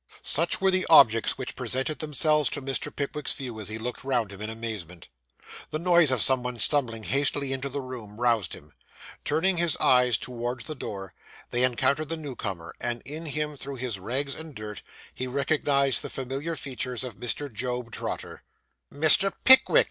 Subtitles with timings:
[0.23, 2.89] Such were the objects which presented themselves to Mr.
[2.91, 5.07] Pickwick's view, as he looked round him in amazement.
[5.69, 8.73] The noise of some one stumbling hastily into the room, roused him.
[9.23, 11.13] Turning his eyes towards the door,
[11.51, 14.81] they encountered the new comer; and in him, through his rags and dirt,
[15.13, 17.53] he recognised the familiar features of Mr.
[17.53, 18.41] Job Trotter.
[18.91, 19.31] 'Mr.
[19.43, 19.79] Pickwick!